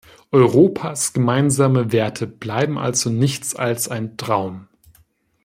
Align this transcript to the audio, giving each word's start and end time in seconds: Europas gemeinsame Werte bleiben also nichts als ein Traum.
Europas 0.31 1.13
gemeinsame 1.13 1.91
Werte 1.91 2.25
bleiben 2.25 2.79
also 2.79 3.11
nichts 3.11 3.53
als 3.55 3.87
ein 3.87 4.17
Traum. 4.17 4.67